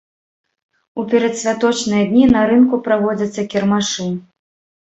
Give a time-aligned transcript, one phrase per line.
[1.03, 4.09] У перадсвяточныя дні на рынку праводзяцца кірмашы.